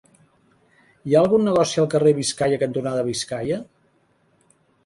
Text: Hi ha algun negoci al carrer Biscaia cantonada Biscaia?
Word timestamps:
Hi 1.09 1.15
ha 1.15 1.19
algun 1.25 1.45
negoci 1.49 1.83
al 1.83 1.89
carrer 1.93 2.15
Biscaia 2.21 2.59
cantonada 2.65 3.07
Biscaia? 3.11 3.61